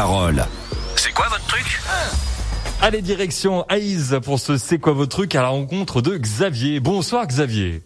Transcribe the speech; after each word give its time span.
Parole. 0.00 0.42
C'est 0.96 1.12
quoi 1.12 1.26
votre 1.28 1.46
truc? 1.46 1.78
Allez, 2.80 3.02
direction 3.02 3.66
Aïs 3.68 4.14
pour 4.24 4.38
ce 4.38 4.56
C'est 4.56 4.78
quoi 4.78 4.94
votre 4.94 5.14
truc 5.14 5.34
à 5.34 5.42
la 5.42 5.48
rencontre 5.48 6.00
de 6.00 6.16
Xavier. 6.16 6.80
Bonsoir 6.80 7.26
Xavier. 7.26 7.82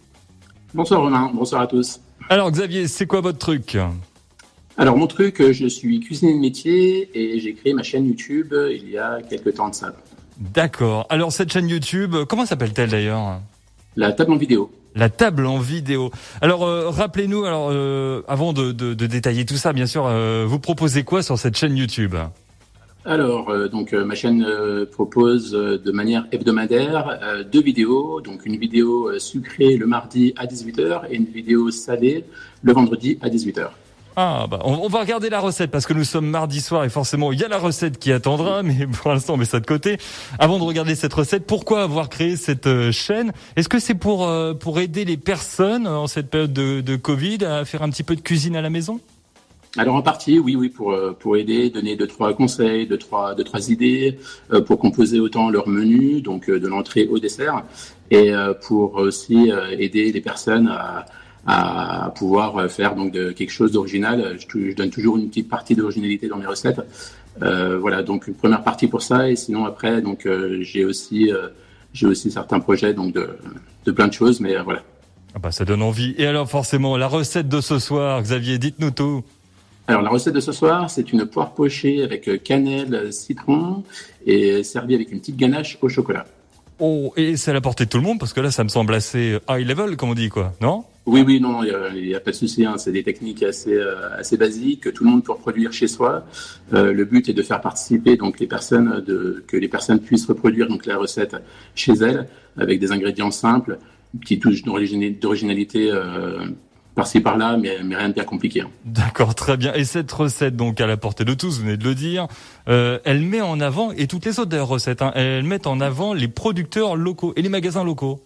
Bonsoir 0.73 1.01
Romain, 1.01 1.29
bonsoir 1.33 1.63
à 1.63 1.67
tous. 1.67 1.99
Alors 2.29 2.49
Xavier, 2.51 2.87
c'est 2.87 3.05
quoi 3.05 3.19
votre 3.19 3.39
truc? 3.39 3.77
Alors 4.77 4.95
mon 4.95 5.07
truc, 5.07 5.41
euh, 5.41 5.51
je 5.51 5.67
suis 5.67 5.99
cuisinier 5.99 6.35
de 6.35 6.39
métier 6.39 7.09
et 7.13 7.37
j'ai 7.41 7.53
créé 7.53 7.73
ma 7.73 7.83
chaîne 7.83 8.07
YouTube 8.07 8.53
euh, 8.53 8.73
il 8.73 8.89
y 8.89 8.97
a 8.97 9.19
quelques 9.29 9.53
temps 9.53 9.67
de 9.67 9.75
ça. 9.75 9.93
D'accord. 10.37 11.07
Alors 11.09 11.33
cette 11.33 11.51
chaîne 11.51 11.67
YouTube, 11.67 12.15
comment 12.29 12.45
s'appelle-t-elle 12.45 12.91
d'ailleurs? 12.91 13.41
La 13.97 14.13
table 14.13 14.31
en 14.31 14.37
vidéo. 14.37 14.71
La 14.95 15.09
table 15.09 15.45
en 15.45 15.59
vidéo. 15.59 16.09
Alors 16.41 16.63
euh, 16.63 16.89
rappelez-nous, 16.89 17.43
alors 17.43 17.67
euh, 17.69 18.23
avant 18.29 18.53
de, 18.53 18.71
détailler 18.93 19.45
tout 19.45 19.57
ça, 19.57 19.73
bien 19.73 19.87
sûr, 19.87 20.05
euh, 20.07 20.45
vous 20.47 20.57
proposez 20.57 21.03
quoi 21.03 21.21
sur 21.21 21.37
cette 21.37 21.57
chaîne 21.57 21.75
YouTube? 21.75 22.15
Alors 23.03 23.53
donc 23.69 23.93
ma 23.93 24.15
chaîne 24.15 24.43
propose 24.91 25.51
de 25.51 25.91
manière 25.91 26.25
hebdomadaire 26.31 27.45
deux 27.51 27.61
vidéos, 27.61 28.19
donc 28.19 28.47
une 28.47 28.57
vidéo 28.57 29.19
sucrée 29.19 29.77
le 29.77 29.85
mardi 29.85 30.33
à 30.37 30.47
18h 30.47 31.01
et 31.11 31.15
une 31.15 31.25
vidéo 31.25 31.69
salée 31.69 32.25
le 32.63 32.73
vendredi 32.73 33.19
à 33.21 33.29
18h. 33.29 33.69
Ah 34.17 34.47
bah 34.49 34.59
on, 34.63 34.75
on 34.75 34.87
va 34.87 35.01
regarder 35.01 35.29
la 35.29 35.41
recette 35.41 35.71
parce 35.71 35.85
que 35.85 35.93
nous 35.93 36.05
sommes 36.05 36.27
mardi 36.27 36.61
soir 36.61 36.85
et 36.85 36.89
forcément 36.89 37.33
il 37.33 37.39
y 37.39 37.43
a 37.43 37.49
la 37.49 37.57
recette 37.57 37.99
qui 37.99 38.13
attendra, 38.13 38.63
mais 38.63 38.87
pour 38.87 39.11
l'instant 39.11 39.33
on 39.33 39.37
met 39.37 39.45
ça 39.45 39.59
de 39.59 39.65
côté. 39.65 39.97
Avant 40.39 40.57
de 40.57 40.63
regarder 40.63 40.95
cette 40.95 41.13
recette, 41.13 41.45
pourquoi 41.45 41.83
avoir 41.83 42.07
créé 42.07 42.37
cette 42.37 42.67
euh, 42.67 42.93
chaîne? 42.93 43.33
Est-ce 43.57 43.67
que 43.67 43.79
c'est 43.79 43.93
pour 43.93 44.25
euh, 44.25 44.53
pour 44.53 44.79
aider 44.79 45.03
les 45.03 45.17
personnes 45.17 45.85
en 45.85 46.07
cette 46.07 46.29
période 46.29 46.53
de, 46.53 46.79
de 46.79 46.95
Covid 46.95 47.43
à 47.43 47.65
faire 47.65 47.83
un 47.83 47.89
petit 47.89 48.03
peu 48.03 48.15
de 48.15 48.21
cuisine 48.21 48.55
à 48.55 48.61
la 48.61 48.69
maison? 48.69 49.01
Alors 49.77 49.95
en 49.95 50.01
partie, 50.01 50.39
oui, 50.39 50.55
oui, 50.55 50.69
pour 50.69 50.93
euh, 50.93 51.11
pour 51.11 51.35
aider, 51.35 51.69
donner 51.69 51.97
deux 51.97 52.07
trois 52.07 52.33
conseils, 52.33 52.87
deux 52.87 52.97
trois 52.97 53.35
deux 53.35 53.43
trois 53.43 53.69
idées 53.69 54.17
euh, 54.53 54.61
pour 54.61 54.79
composer 54.79 55.19
autant 55.19 55.49
leur 55.49 55.67
menu, 55.67 56.21
donc 56.21 56.49
euh, 56.49 56.61
de 56.61 56.67
l'entrée 56.69 57.07
au 57.11 57.19
dessert, 57.19 57.63
et 58.09 58.33
euh, 58.33 58.53
pour 58.53 58.95
aussi 58.95 59.51
euh, 59.51 59.75
aider 59.77 60.13
les 60.13 60.21
personnes 60.21 60.69
à 60.69 61.05
à 61.45 62.11
pouvoir 62.15 62.57
euh, 62.57 62.67
faire 62.67 62.95
donc 62.95 63.11
de, 63.11 63.31
quelque 63.31 63.51
chose 63.51 63.71
d'original. 63.71 64.37
Je, 64.39 64.47
tou- 64.47 64.69
je 64.69 64.75
donne 64.75 64.89
toujours 64.89 65.17
une 65.17 65.27
petite 65.29 65.49
partie 65.49 65.75
d'originalité 65.75 66.27
dans 66.27 66.37
mes 66.37 66.45
recettes. 66.47 66.81
Euh, 67.41 67.77
voilà, 67.79 68.01
donc 68.01 68.27
une 68.27 68.33
première 68.33 68.63
partie 68.63 68.87
pour 68.87 69.01
ça, 69.01 69.29
et 69.29 69.35
sinon 69.35 69.65
après, 69.65 70.01
donc 70.01 70.25
euh, 70.25 70.59
j'ai 70.61 70.85
aussi 70.85 71.31
euh, 71.31 71.49
j'ai 71.93 72.07
aussi 72.07 72.31
certains 72.31 72.59
projets 72.59 72.93
donc 72.93 73.13
de 73.13 73.37
de 73.85 73.91
plein 73.91 74.07
de 74.07 74.13
choses, 74.13 74.39
mais 74.39 74.55
euh, 74.55 74.63
voilà. 74.63 74.81
ah 75.35 75.39
bah 75.39 75.51
ça 75.51 75.65
donne 75.65 75.81
envie. 75.81 76.15
Et 76.17 76.25
alors 76.27 76.49
forcément 76.49 76.95
la 76.97 77.07
recette 77.07 77.49
de 77.49 77.59
ce 77.61 77.77
soir, 77.77 78.21
Xavier, 78.21 78.57
dites-nous 78.57 78.91
tout. 78.91 79.23
Alors 79.87 80.01
la 80.01 80.09
recette 80.09 80.33
de 80.33 80.39
ce 80.39 80.51
soir, 80.53 80.89
c'est 80.89 81.11
une 81.11 81.25
poire 81.25 81.51
pochée 81.53 82.01
avec 82.03 82.27
euh, 82.27 82.37
cannelle, 82.37 82.95
euh, 82.95 83.11
citron 83.11 83.83
et 84.25 84.63
servie 84.63 84.95
avec 84.95 85.11
une 85.11 85.19
petite 85.19 85.35
ganache 85.37 85.77
au 85.81 85.89
chocolat. 85.89 86.25
Oh 86.79 87.13
et 87.17 87.35
c'est 87.37 87.51
à 87.51 87.53
la 87.53 87.61
portée 87.61 87.83
de 87.85 87.89
tout 87.89 87.97
le 87.97 88.03
monde 88.03 88.17
parce 88.19 88.31
que 88.33 88.39
là 88.39 88.49
ça 88.49 88.63
me 88.63 88.69
semble 88.69 88.93
assez 88.93 89.37
high 89.49 89.67
level 89.67 89.95
comme 89.97 90.09
on 90.09 90.15
dit 90.15 90.29
quoi, 90.29 90.53
non? 90.61 90.85
Oui, 91.05 91.23
oui, 91.25 91.39
non, 91.39 91.63
il 91.63 92.03
n'y 92.07 92.15
a, 92.15 92.19
pas 92.19 92.31
de 92.31 92.35
souci. 92.35 92.65
Hein, 92.65 92.77
c'est 92.77 92.91
des 92.91 93.03
techniques 93.03 93.43
assez 93.43 93.73
euh, 93.75 94.09
assez 94.17 94.37
basiques 94.37 94.81
que 94.81 94.89
tout 94.89 95.03
le 95.03 95.11
monde 95.11 95.23
peut 95.23 95.33
reproduire 95.33 95.71
chez 95.71 95.87
soi. 95.87 96.25
Euh, 96.73 96.93
le 96.93 97.05
but 97.05 97.29
est 97.29 97.33
de 97.33 97.43
faire 97.43 97.61
participer 97.61 98.17
donc 98.17 98.39
les 98.39 98.47
personnes, 98.47 99.03
de, 99.05 99.43
que 99.47 99.55
les 99.55 99.67
personnes 99.67 99.99
puissent 99.99 100.25
reproduire 100.25 100.67
donc 100.67 100.87
la 100.87 100.97
recette 100.97 101.35
chez 101.75 101.93
elles 101.93 102.27
avec 102.57 102.79
des 102.79 102.91
ingrédients 102.91 103.31
simples, 103.31 103.77
une 104.13 104.19
petite 104.19 104.41
touche 104.41 104.63
d'origine- 104.63 105.19
d'originalité 105.19 105.91
euh, 105.91 106.39
par-ci 106.95 107.19
par-là, 107.19 107.57
mais, 107.57 107.77
mais 107.83 107.97
rien 107.97 108.07
de 108.09 108.13
bien 108.13 108.23
compliqué. 108.23 108.61
hein. 108.61 108.69
D'accord, 108.85 109.35
très 109.35 109.57
bien. 109.57 109.73
Et 109.73 109.83
cette 109.83 110.11
recette, 110.11 110.55
donc 110.55 110.79
à 110.79 110.87
la 110.87 110.95
portée 110.97 111.25
de 111.25 111.33
tous, 111.33 111.57
vous 111.59 111.65
venez 111.65 111.77
de 111.77 111.83
le 111.83 111.93
dire, 111.93 112.27
euh, 112.69 112.97
elle 113.03 113.21
met 113.21 113.41
en 113.41 113.59
avant, 113.59 113.91
et 113.91 114.07
toutes 114.07 114.25
les 114.25 114.39
autres 114.39 114.57
recettes, 114.59 115.01
hein, 115.01 115.11
elles 115.13 115.43
mettent 115.43 115.67
en 115.67 115.81
avant 115.81 116.13
les 116.13 116.29
producteurs 116.29 116.95
locaux 116.95 117.33
et 117.35 117.41
les 117.41 117.49
magasins 117.49 117.83
locaux. 117.83 118.21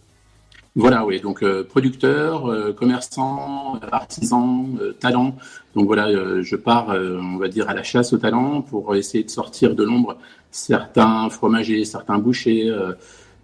Voilà, 0.76 1.06
oui. 1.06 1.20
Donc 1.20 1.42
euh, 1.44 1.64
producteurs, 1.64 2.46
euh, 2.48 2.74
commerçants, 2.74 3.78
euh, 3.84 3.88
artisans, 3.92 4.78
euh, 4.80 4.94
talents. 4.94 5.36
Donc 5.76 5.88
voilà, 5.88 6.08
euh, 6.08 6.44
je 6.44 6.56
pars, 6.56 6.92
euh, 6.92 7.20
on 7.22 7.38
va 7.38 7.48
dire, 7.48 7.68
à 7.70 7.74
la 7.74 7.84
chasse 7.84 8.14
aux 8.14 8.18
talents 8.18 8.62
pour 8.62 8.96
essayer 8.96 9.24
de 9.24 9.30
sortir 9.30 9.76
de 9.76 9.84
l'ombre 9.84 10.18
certains 10.52 11.30
fromagers, 11.30 11.86
certains 11.86 12.18
bouchers, 12.18 12.72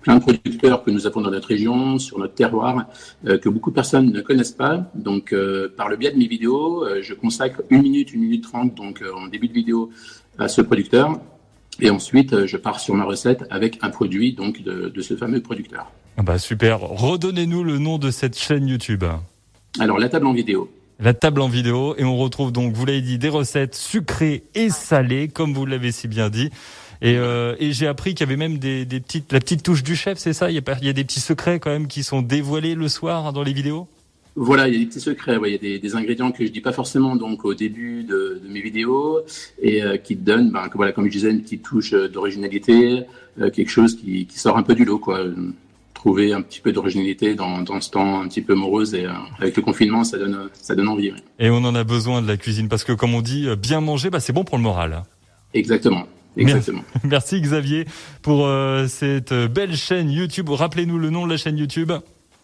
plein 0.01 0.15
de 0.17 0.21
producteurs 0.21 0.83
que 0.83 0.89
nous 0.89 1.05
avons 1.05 1.21
dans 1.21 1.29
notre 1.29 1.47
région, 1.49 1.99
sur 1.99 2.17
notre 2.17 2.33
terroir, 2.33 2.87
que 3.23 3.47
beaucoup 3.47 3.69
de 3.69 3.75
personnes 3.75 4.11
ne 4.11 4.21
connaissent 4.21 4.53
pas. 4.53 4.89
Donc 4.95 5.35
par 5.77 5.87
le 5.87 5.97
biais 5.97 6.11
de 6.11 6.17
mes 6.17 6.25
vidéos, 6.25 6.83
je 7.01 7.13
consacre 7.13 7.61
une 7.69 7.83
minute, 7.83 8.11
une 8.11 8.21
minute 8.21 8.43
trente, 8.43 8.73
donc 8.73 9.03
en 9.15 9.27
début 9.27 9.47
de 9.47 9.53
vidéo, 9.53 9.91
à 10.39 10.47
ce 10.47 10.61
producteur. 10.63 11.19
Et 11.79 11.91
ensuite, 11.91 12.47
je 12.47 12.57
pars 12.57 12.79
sur 12.79 12.95
ma 12.95 13.03
recette 13.03 13.45
avec 13.51 13.77
un 13.83 13.91
produit 13.91 14.33
donc 14.33 14.63
de 14.63 15.01
ce 15.01 15.15
fameux 15.15 15.41
producteur. 15.41 15.91
Ah 16.17 16.23
bah 16.23 16.37
super. 16.37 16.79
Redonnez-nous 16.79 17.63
le 17.63 17.77
nom 17.77 17.97
de 17.97 18.09
cette 18.11 18.37
chaîne 18.37 18.67
YouTube. 18.67 19.03
Alors 19.79 19.99
la 19.99 20.09
table 20.09 20.27
en 20.27 20.33
vidéo. 20.33 20.69
La 20.99 21.13
table 21.13 21.41
en 21.41 21.49
vidéo 21.49 21.93
et 21.97 22.05
on 22.05 22.15
retrouve 22.15 22.53
donc, 22.53 22.73
vous 22.73 22.85
l'avez 22.85 23.01
dit, 23.01 23.17
des 23.17 23.27
recettes 23.27 23.75
sucrées 23.75 24.43
et 24.55 24.69
salées, 24.69 25.27
comme 25.27 25.53
vous 25.53 25.65
l'avez 25.65 25.91
si 25.91 26.07
bien 26.07 26.29
dit. 26.29 26.51
Et, 27.01 27.17
euh, 27.17 27.55
et 27.59 27.73
j'ai 27.73 27.87
appris 27.87 28.15
qu'il 28.15 28.25
y 28.25 28.29
avait 28.29 28.37
même 28.37 28.57
des, 28.57 28.85
des 28.85 29.01
petites, 29.01 29.33
la 29.33 29.41
petite 29.41 29.61
touche 29.61 29.83
du 29.83 29.97
chef, 29.97 30.17
c'est 30.17 30.31
ça? 30.31 30.49
Il 30.49 30.55
y, 30.55 30.57
a 30.57 30.77
il 30.79 30.87
y 30.87 30.89
a 30.89 30.93
des 30.93 31.03
petits 31.03 31.19
secrets 31.19 31.59
quand 31.59 31.69
même 31.69 31.87
qui 31.87 32.01
sont 32.03 32.21
dévoilés 32.21 32.75
le 32.75 32.87
soir 32.87 33.33
dans 33.33 33.43
les 33.43 33.51
vidéos? 33.51 33.89
Voilà, 34.37 34.69
il 34.69 34.73
y 34.73 34.77
a 34.77 34.79
des 34.79 34.85
petits 34.85 35.01
secrets, 35.01 35.35
ouais, 35.35 35.49
il 35.49 35.53
y 35.53 35.55
a 35.55 35.59
des, 35.59 35.79
des 35.79 35.95
ingrédients 35.95 36.31
que 36.31 36.45
je 36.45 36.51
dis 36.51 36.61
pas 36.61 36.71
forcément 36.71 37.17
donc 37.17 37.43
au 37.43 37.53
début 37.53 38.03
de, 38.03 38.41
de 38.41 38.47
mes 38.49 38.61
vidéos 38.61 39.19
et 39.61 39.83
euh, 39.83 39.97
qui 39.97 40.15
te 40.15 40.23
donnent, 40.23 40.51
ben, 40.51 40.69
voilà, 40.73 40.93
comme 40.93 41.05
je 41.07 41.11
disais, 41.11 41.29
une 41.29 41.41
petite 41.41 41.63
touche 41.63 41.93
euh, 41.93 42.07
d'originalité, 42.07 43.03
euh, 43.41 43.49
quelque 43.49 43.69
chose 43.69 43.97
qui, 43.97 44.25
qui 44.25 44.39
sort 44.39 44.57
un 44.57 44.63
peu 44.63 44.75
du 44.75 44.85
lot, 44.85 44.99
quoi. 44.99 45.19
Euh, 46.05 46.09
Trouver 46.09 46.33
un 46.33 46.41
petit 46.41 46.61
peu 46.61 46.71
d'originalité 46.71 47.33
dans, 47.33 47.61
dans 47.61 47.81
ce 47.81 47.89
temps 47.89 48.21
un 48.21 48.27
petit 48.27 48.41
peu 48.41 48.53
morose 48.53 48.93
et 48.93 49.05
euh, 49.05 49.11
avec 49.39 49.55
le 49.57 49.63
confinement, 49.63 50.03
ça 50.03 50.17
donne, 50.19 50.49
ça 50.53 50.75
donne 50.75 50.87
envie. 50.87 51.11
ouais. 51.11 51.17
Et 51.39 51.49
on 51.49 51.57
en 51.57 51.73
a 51.73 51.83
besoin 51.83 52.21
de 52.21 52.27
la 52.27 52.37
cuisine 52.37 52.69
parce 52.69 52.83
que 52.83 52.91
comme 52.93 53.15
on 53.15 53.21
dit, 53.21 53.47
euh, 53.47 53.55
bien 53.55 53.81
manger, 53.81 54.11
bah, 54.11 54.19
c'est 54.19 54.33
bon 54.33 54.43
pour 54.43 54.57
le 54.57 54.63
moral. 54.63 55.03
Exactement, 55.55 56.03
exactement. 56.37 56.83
Merci 57.03 57.41
Xavier 57.41 57.85
pour 58.21 58.45
euh, 58.45 58.87
cette 58.87 59.33
belle 59.33 59.75
chaîne 59.75 60.11
YouTube. 60.11 60.49
Rappelez-nous 60.49 60.99
le 60.99 61.09
nom 61.09 61.25
de 61.25 61.31
la 61.31 61.37
chaîne 61.37 61.57
YouTube. 61.57 61.91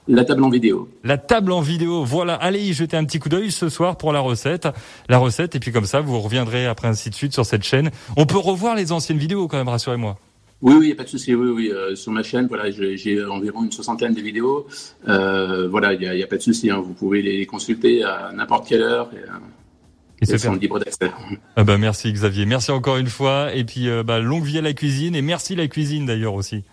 La 0.07 0.25
table 0.25 0.43
en 0.43 0.49
vidéo. 0.49 0.89
La 1.03 1.19
table 1.19 1.51
en 1.51 1.61
vidéo. 1.61 2.03
Voilà, 2.03 2.33
allez 2.33 2.61
y 2.61 2.73
jeter 2.73 2.97
un 2.97 3.05
petit 3.05 3.19
coup 3.19 3.29
d'œil 3.29 3.51
ce 3.51 3.69
soir 3.69 3.95
pour 3.95 4.11
la 4.11 4.19
recette. 4.21 4.67
La 5.07 5.19
recette, 5.19 5.55
et 5.55 5.59
puis 5.59 5.71
comme 5.71 5.85
ça, 5.85 6.01
vous 6.01 6.19
reviendrez 6.19 6.65
après 6.65 6.87
ainsi 6.87 7.11
de 7.11 7.15
suite 7.15 7.33
sur 7.33 7.45
cette 7.45 7.63
chaîne. 7.63 7.91
On 8.17 8.25
peut 8.25 8.39
revoir 8.39 8.75
les 8.75 8.91
anciennes 8.91 9.19
vidéos 9.19 9.47
quand 9.47 9.57
même, 9.57 9.69
rassurez-moi. 9.69 10.17
Oui, 10.61 10.73
oui, 10.75 10.85
il 10.85 10.87
n'y 10.87 10.93
a 10.93 10.95
pas 10.95 11.03
de 11.03 11.09
souci. 11.09 11.33
Oui, 11.33 11.49
oui, 11.49 11.71
euh, 11.71 11.95
sur 11.95 12.11
ma 12.11 12.21
chaîne, 12.23 12.47
voilà, 12.47 12.69
j'ai 12.69 13.23
environ 13.25 13.63
une 13.63 13.71
soixantaine 13.71 14.13
de 14.13 14.21
vidéos. 14.21 14.67
Euh, 15.07 15.67
voilà, 15.67 15.93
il 15.93 15.99
n'y 15.99 16.07
a, 16.07 16.13
il 16.13 16.19
y 16.19 16.23
a 16.23 16.27
pas 16.27 16.37
de 16.37 16.41
souci. 16.41 16.69
Hein, 16.69 16.81
vous 16.85 16.93
pouvez 16.93 17.21
les 17.21 17.45
consulter 17.45 18.03
à 18.03 18.31
n'importe 18.33 18.67
quelle 18.67 18.83
heure. 18.83 19.09
Et, 19.13 19.17
euh, 19.17 20.35
Et 20.35 20.37
sont 20.37 20.53
fait. 20.53 20.59
libres 20.59 20.77
d'accès. 20.79 21.11
Ah 21.55 21.63
bah 21.63 21.77
merci 21.77 22.11
Xavier, 22.13 22.45
merci 22.45 22.71
encore 22.71 22.97
une 22.97 23.07
fois. 23.07 23.53
Et 23.55 23.63
puis 23.63 23.89
euh, 23.89 24.03
bah, 24.03 24.19
longue 24.19 24.43
vie 24.43 24.59
à 24.59 24.61
la 24.61 24.73
cuisine 24.73 25.15
et 25.15 25.21
merci 25.23 25.55
la 25.55 25.67
cuisine 25.67 26.05
d'ailleurs 26.05 26.35
aussi. 26.35 26.63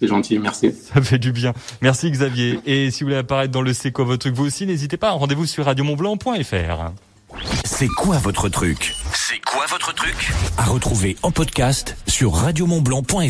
C'est 0.00 0.08
gentil, 0.08 0.38
merci. 0.38 0.72
Ça 0.94 1.00
fait 1.02 1.18
du 1.18 1.32
bien. 1.32 1.52
Merci 1.82 2.10
Xavier. 2.10 2.58
Et 2.64 2.90
si 2.90 3.02
vous 3.04 3.08
voulez 3.08 3.18
apparaître 3.18 3.52
dans 3.52 3.62
le 3.62 3.72
C'est 3.74 3.92
quoi 3.92 4.04
votre 4.06 4.20
truc 4.20 4.34
vous 4.34 4.46
aussi, 4.46 4.66
n'hésitez 4.66 4.96
pas. 4.96 5.10
Rendez-vous 5.10 5.46
sur 5.46 5.66
radiomontblanc.fr. 5.66 6.92
C'est 7.64 7.88
quoi 7.88 8.16
votre 8.18 8.48
truc? 8.48 8.94
Quoi 9.44 9.66
votre 9.66 9.92
truc? 9.94 10.30
À 10.56 10.64
retrouver 10.64 11.16
en 11.22 11.30
podcast 11.30 11.96
sur 12.06 12.34
radiomontblanc.fr. 12.34 13.26